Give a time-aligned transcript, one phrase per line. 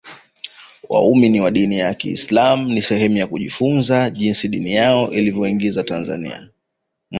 [0.89, 6.49] waumini wa dini ya kiislamu ni sehemu ya kujifunza jinsi dini yao ilivyoingia tanzania